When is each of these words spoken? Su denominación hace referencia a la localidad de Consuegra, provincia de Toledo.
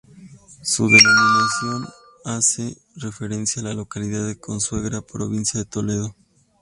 Su 0.63 0.89
denominación 0.89 1.85
hace 2.25 2.75
referencia 2.95 3.61
a 3.61 3.65
la 3.65 3.75
localidad 3.75 4.25
de 4.25 4.39
Consuegra, 4.39 5.03
provincia 5.03 5.59
de 5.59 5.65
Toledo. 5.67 6.15